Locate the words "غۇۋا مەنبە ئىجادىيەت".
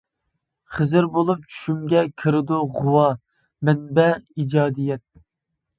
2.79-5.07